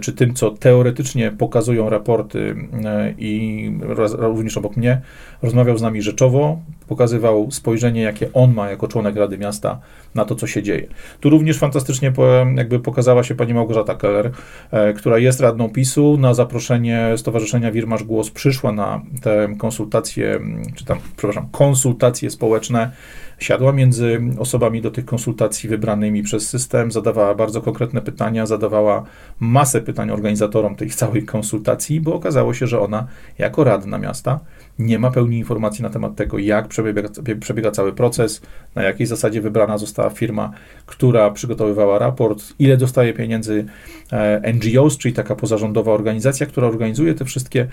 [0.00, 2.56] czy tym, co teoretycznie pokazują raporty
[3.18, 3.72] i
[4.18, 5.00] również obok mnie,
[5.42, 9.80] rozmawiał z nami rzeczowo, pokazywał spojrzenie, jakie on ma jako członek Rady Miasta
[10.14, 10.86] na to, co się dzieje.
[11.20, 12.12] Tu również fantastycznie
[12.56, 14.30] jakby pokazała się pani Małgorzata Keller,
[14.70, 16.16] e, która jest radną PiSu.
[16.16, 16.79] Na zaproszenie
[17.16, 20.40] Stowarzyszenia Wirmasz Głos przyszła na te konsultacje,
[20.74, 22.90] czy tam, przepraszam, konsultacje społeczne.
[23.38, 29.04] Siadła między osobami do tych konsultacji wybranymi przez system, zadawała bardzo konkretne pytania, zadawała
[29.40, 33.06] masę pytań organizatorom tych całej konsultacji, bo okazało się, że ona
[33.38, 34.40] jako radna miasta
[34.80, 37.08] nie ma pełni informacji na temat tego, jak przebiega,
[37.40, 38.42] przebiega, cały proces,
[38.74, 40.50] na jakiej zasadzie wybrana została firma,
[40.86, 43.64] która przygotowywała raport, ile dostaje pieniędzy
[44.12, 47.66] e, NGOs, czyli taka pozarządowa organizacja, która organizuje te wszystkie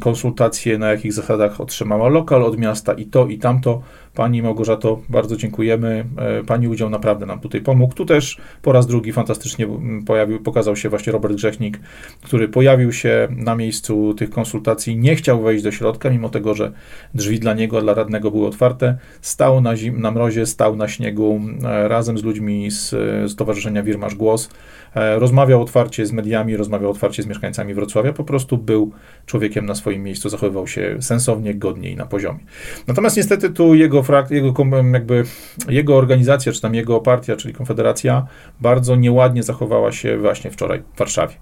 [0.00, 3.82] konsultacje, na jakich zasadach otrzymała lokal od miasta i to i tamto.
[4.14, 6.04] Pani Małgorzato, bardzo dziękujemy.
[6.18, 7.94] E, pani udział naprawdę nam tutaj pomógł.
[7.94, 9.66] Tu też po raz drugi fantastycznie
[10.06, 11.80] pojawił, pokazał się właśnie Robert Grzechnik,
[12.22, 16.72] który pojawił się na miejscu tych konsultacji, nie chciał wejść do środka, mimo tego, że
[17.14, 18.98] drzwi dla niego, dla radnego były otwarte.
[19.20, 22.94] Stał na, zim, na mrozie, stał na śniegu e, razem z ludźmi z
[23.32, 24.50] Stowarzyszenia Wirmasz Głos.
[24.94, 28.92] E, rozmawiał otwarcie z mediami, rozmawiał otwarcie z mieszkańcami Wrocławia, po prostu był
[29.26, 32.38] człowiekiem na swoim miejscu, zachowywał się sensownie, godnie i na poziomie.
[32.86, 34.54] Natomiast niestety tu jego, frak, jego,
[34.92, 35.24] jakby,
[35.68, 38.26] jego organizacja, czy tam jego partia, czyli Konfederacja,
[38.60, 41.34] bardzo nieładnie zachowała się właśnie wczoraj w Warszawie.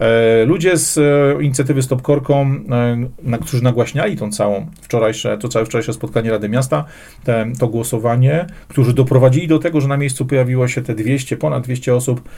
[0.00, 2.54] E, ludzie z e, inicjatywy Stop Korką,
[3.22, 6.84] na, którzy nagłaśniali tą całą wczorajsze, to całe wczorajsze spotkanie Rady Miasta,
[7.24, 11.64] te, to głosowanie, którzy doprowadzili do tego, że na miejscu pojawiło się te 200, ponad
[11.64, 12.28] 200 osób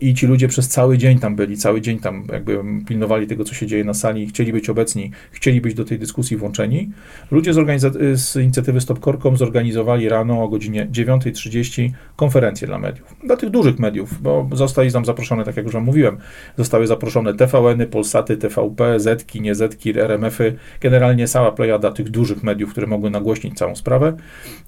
[0.00, 3.54] i ci ludzie przez cały dzień tam byli, cały dzień tam jakby pilnowali tego, co
[3.54, 6.90] się dzieje na sali, chcieli być obecni, chcieli być do tej dyskusji włączeni.
[7.30, 13.16] Ludzie z, z inicjatywy Stop Korkom zorganizowali rano o godzinie 9.30 konferencję dla mediów.
[13.24, 16.18] Dla tych dużych mediów, bo zostali tam zaproszone, tak jak już wam mówiłem,
[16.58, 22.70] zostały zaproszone TVN-y, Polsaty, TVP, Zetki, nie Zetki, RMF-y, generalnie cała plejada tych dużych mediów,
[22.70, 24.16] które mogły nagłośnić całą sprawę.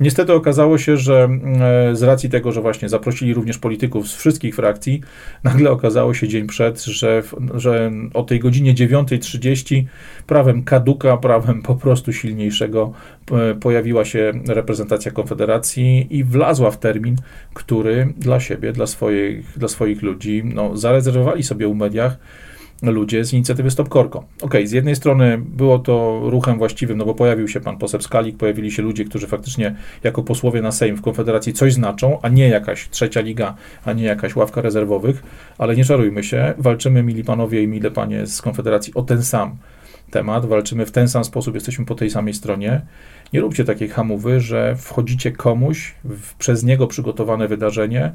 [0.00, 1.28] Niestety okazało się, że
[1.90, 5.00] e, z racji tego, że właśnie zaprosili również polityków z wszystkich frakcji,
[5.44, 7.22] nagle okazało się dzień przed, że,
[7.54, 9.85] że o tej godzinie 9.30
[10.26, 12.92] prawem kaduka, prawem po prostu silniejszego
[13.60, 17.16] pojawiła się reprezentacja Konfederacji i wlazła w termin,
[17.54, 22.16] który dla siebie, dla swoich, dla swoich ludzi no, zarezerwowali sobie u mediach
[22.82, 24.24] ludzie z inicjatywy Stop Korko.
[24.42, 28.36] Ok, z jednej strony było to ruchem właściwym, no bo pojawił się pan poseł Skalik,
[28.36, 32.48] pojawili się ludzie, którzy faktycznie jako posłowie na Sejm w Konfederacji coś znaczą, a nie
[32.48, 35.22] jakaś trzecia liga, a nie jakaś ławka rezerwowych,
[35.58, 39.56] ale nie czarujmy się, walczymy mili panowie i mile panie z Konfederacji o ten sam
[40.10, 42.80] temat, walczymy w ten sam sposób, jesteśmy po tej samej stronie.
[43.32, 48.12] Nie róbcie takiej hamowy, że wchodzicie komuś w przez niego przygotowane wydarzenie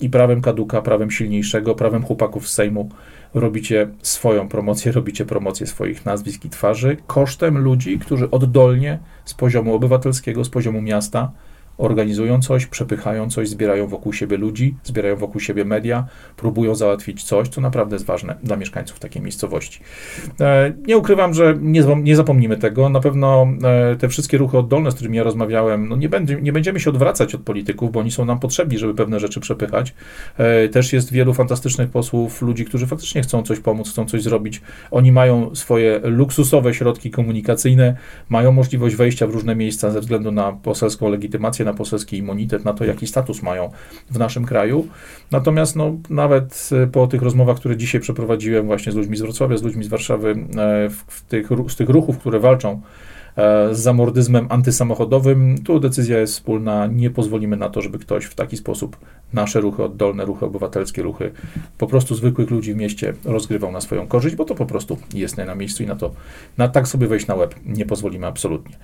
[0.00, 2.88] i prawem kaduka, prawem silniejszego, prawem chłopaków z Sejmu
[3.34, 9.74] robicie swoją promocję, robicie promocję swoich nazwisk i twarzy kosztem ludzi, którzy oddolnie z poziomu
[9.74, 11.32] obywatelskiego, z poziomu miasta
[11.78, 16.06] organizują coś, przepychają coś, zbierają wokół siebie ludzi, zbierają wokół siebie media,
[16.36, 19.80] próbują załatwić coś, co naprawdę jest ważne dla mieszkańców takiej miejscowości.
[20.40, 22.88] E, nie ukrywam, że nie, nie zapomnimy tego.
[22.88, 23.46] Na pewno
[23.92, 26.90] e, te wszystkie ruchy oddolne, z którymi ja rozmawiałem, no nie, będzie, nie będziemy się
[26.90, 29.94] odwracać od polityków, bo oni są nam potrzebni, żeby pewne rzeczy przepychać.
[30.38, 34.62] E, też jest wielu fantastycznych posłów, ludzi, którzy faktycznie chcą coś pomóc, chcą coś zrobić.
[34.90, 37.96] Oni mają swoje luksusowe środki komunikacyjne,
[38.28, 42.72] mają możliwość wejścia w różne miejsca ze względu na poselską legitymację, na poselski immunitet, na
[42.72, 43.70] to, jaki status mają
[44.10, 44.86] w naszym kraju.
[45.30, 49.56] Natomiast no, nawet e, po tych rozmowach, które dzisiaj przeprowadziłem właśnie z ludźmi z Wrocławia,
[49.56, 52.80] z ludźmi z Warszawy, e, w tych, z tych ruchów, które walczą
[53.72, 55.58] z zamordyzmem antysamochodowym.
[55.64, 56.86] Tu decyzja jest wspólna.
[56.86, 58.96] Nie pozwolimy na to, żeby ktoś w taki sposób
[59.32, 61.32] nasze ruchy oddolne, ruchy obywatelskie, ruchy
[61.78, 65.38] po prostu zwykłych ludzi w mieście rozgrywał na swoją korzyść, bo to po prostu jest
[65.38, 66.10] nie na miejscu i na to,
[66.58, 68.76] na tak sobie wejść na łeb nie pozwolimy absolutnie.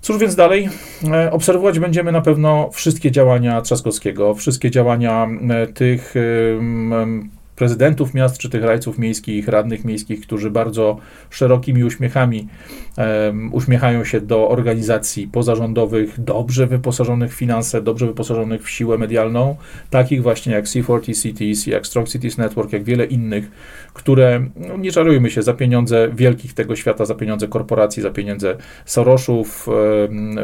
[0.00, 0.68] Cóż więc dalej?
[1.12, 6.14] E, obserwować będziemy na pewno wszystkie działania Trzaskowskiego, wszystkie działania e, tych
[7.56, 10.96] prezydentów miast, czy tych rajców miejskich, radnych miejskich, którzy bardzo
[11.30, 12.48] szerokimi uśmiechami
[12.96, 19.56] um, uśmiechają się do organizacji pozarządowych, dobrze wyposażonych w finanse, dobrze wyposażonych w siłę medialną,
[19.90, 23.50] takich właśnie jak C40 Cities, jak Strong Cities Network, jak wiele innych,
[23.92, 28.56] które, no, nie czarujmy się, za pieniądze wielkich tego świata, za pieniądze korporacji, za pieniądze
[28.84, 29.68] Sorosów,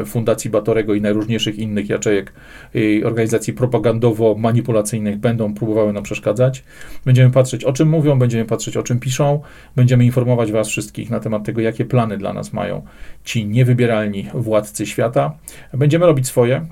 [0.05, 2.33] Fundacji Batorego i najróżniejszych innych jaczejek
[2.73, 6.63] i organizacji propagandowo-manipulacyjnych będą próbowały nam przeszkadzać.
[7.05, 9.41] Będziemy patrzeć, o czym mówią, będziemy patrzeć, o czym piszą,
[9.75, 12.81] będziemy informować Was wszystkich na temat tego, jakie plany dla nas mają
[13.23, 15.31] ci niewybieralni władcy świata.
[15.73, 16.65] Będziemy robić swoje,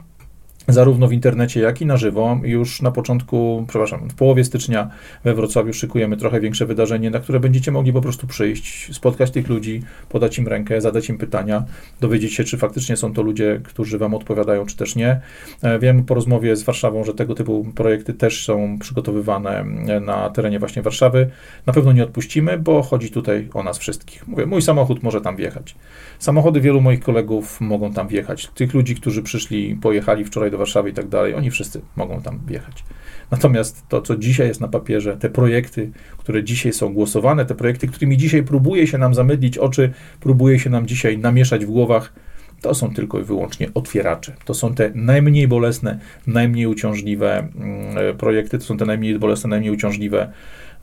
[0.68, 2.40] zarówno w internecie, jak i na żywo.
[2.44, 4.90] Już na początku, przepraszam, w połowie stycznia
[5.24, 9.50] we Wrocławiu szykujemy trochę większe wydarzenie, na które będziecie mogli po prostu przyjść, spotkać tych
[9.50, 11.64] ludzi, podać im rękę, zadać im pytania,
[12.02, 15.22] dowiedzieć się, czy faktycznie są to ludzie, którzy Wam odpowiadają, czy też nie.
[15.62, 20.30] E, wiem po rozmowie z Warszawą, że tego typu projekty też są przygotowywane e, na
[20.30, 21.30] terenie właśnie Warszawy.
[21.66, 24.28] Na pewno nie odpuścimy, bo chodzi tutaj o nas wszystkich.
[24.28, 25.76] Mówię, mój samochód może tam wjechać.
[26.20, 28.48] Samochody wielu moich kolegów mogą tam wjechać.
[28.48, 32.40] Tych ludzi, którzy przyszli, pojechali wczoraj do Warszawy i tak dalej, oni wszyscy mogą tam
[32.48, 32.84] wjechać.
[33.32, 37.88] Natomiast to, co dzisiaj jest na papierze, te projekty, które dzisiaj są głosowane, te projekty,
[37.88, 42.14] którymi dzisiaj próbuje się nam zamydlić oczy, próbuje się nam dzisiaj namieszać w głowach,
[42.62, 44.36] to są tylko i wyłącznie otwieracze.
[44.46, 49.72] To są te najmniej bolesne, najmniej uciążliwe mm, projekty, to są te najmniej bolesne, najmniej
[49.72, 50.32] uciążliwe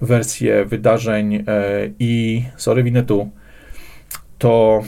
[0.00, 1.42] wersje wydarzeń e,
[1.98, 3.30] i sorry, winetu,
[4.38, 4.82] to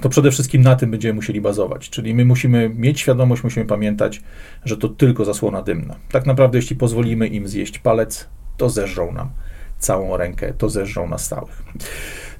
[0.00, 1.90] to przede wszystkim na tym będziemy musieli bazować.
[1.90, 4.22] Czyli my musimy mieć świadomość, musimy pamiętać,
[4.64, 5.96] że to tylko zasłona dymna.
[6.10, 9.30] Tak naprawdę, jeśli pozwolimy im zjeść palec, to zeżrą nam
[9.78, 11.62] całą rękę, to zeżrą nas całych.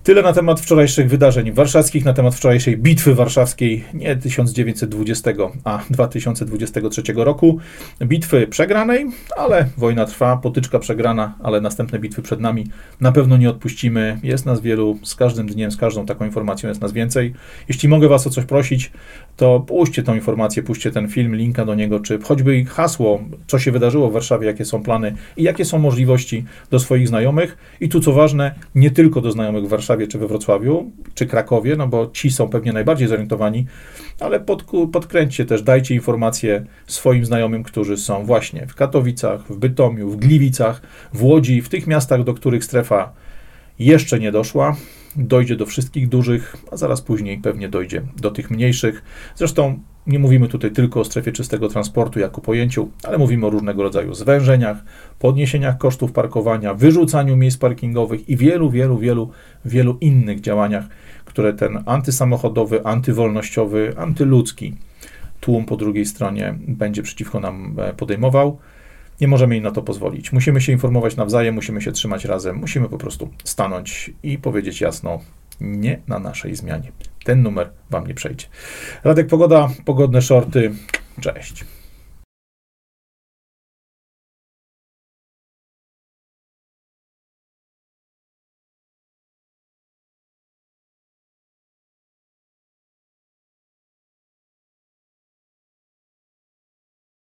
[0.09, 5.31] Tyle na temat wczorajszych wydarzeń warszawskich, na temat wczorajszej bitwy warszawskiej, nie 1920,
[5.64, 7.59] a 2023 roku.
[8.03, 12.66] Bitwy przegranej, ale wojna trwa, potyczka przegrana, ale następne bitwy przed nami.
[13.01, 14.18] Na pewno nie odpuścimy.
[14.23, 17.35] Jest nas wielu, z każdym dniem, z każdą taką informacją jest nas więcej.
[17.68, 18.92] Jeśli mogę Was o coś prosić,
[19.37, 23.73] to puśćcie tą informację, puśćcie ten film, linka do niego, czy choćby hasło, co się
[23.73, 27.57] wydarzyło w Warszawie, jakie są plany i jakie są możliwości do swoich znajomych.
[27.81, 31.76] I tu co ważne, nie tylko do znajomych w Warszawie, czy we Wrocławiu, czy Krakowie,
[31.76, 33.66] no bo ci są pewnie najbardziej zorientowani,
[34.20, 40.11] ale pod, podkręćcie też, dajcie informacje swoim znajomym, którzy są właśnie w Katowicach, w Bytomiu,
[40.11, 40.82] w Gliwicach,
[41.12, 43.12] w Łodzi, w tych miastach, do których strefa
[43.78, 44.76] jeszcze nie doszła.
[45.16, 49.02] Dojdzie do wszystkich dużych, a zaraz później pewnie dojdzie do tych mniejszych.
[49.37, 53.83] Zresztą nie mówimy tutaj tylko o strefie czystego transportu jako pojęciu, ale mówimy o różnego
[53.83, 54.77] rodzaju zwężeniach,
[55.18, 59.31] podniesieniach kosztów parkowania, wyrzucaniu miejsc parkingowych i wielu, wielu, wielu,
[59.64, 60.85] wielu innych działaniach,
[61.25, 64.75] które ten antysamochodowy, antywolnościowy, antyludzki
[65.40, 68.59] tłum po drugiej stronie będzie przeciwko nam e, podejmował.
[69.21, 70.33] Nie możemy im na to pozwolić.
[70.33, 75.21] Musimy się informować nawzajem, musimy się trzymać razem, musimy po prostu stanąć i powiedzieć jasno,
[75.61, 76.92] nie na naszej zmianie.
[77.24, 78.46] Ten numer Wam nie przejdzie.
[79.04, 80.74] Radek Pogoda, pogodne shorty.
[81.20, 81.64] Cześć.